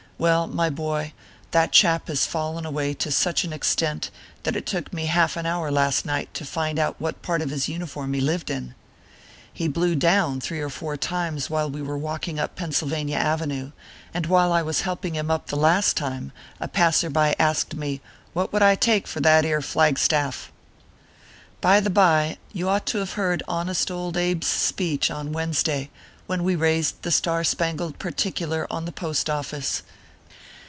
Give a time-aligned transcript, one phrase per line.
[0.21, 1.13] Well, my boy,
[1.49, 4.11] that chap has fallen away to such an ex tent
[4.43, 7.49] that it took me half an hour last night to find out what part of
[7.49, 8.75] his uniform he lived in.
[9.51, 13.71] He blew down three or four times while we were walking up Pennsylvania avenue;
[14.13, 15.49] and while I was helping him 40 ORPHEUS C.
[15.49, 15.55] KERR PAPEKS.
[15.55, 17.99] up the last time, a passer by asked me
[18.33, 20.51] "What I would take for that ere flag staff?"
[21.61, 25.89] By the by, you ought to have heard Honest Old Abe s speech, on Wednesday,
[26.27, 29.81] when we raised the Star spangled particular on the Post office.